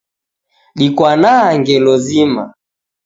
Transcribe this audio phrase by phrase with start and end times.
[0.77, 2.45] Dikwanaa ngelo zima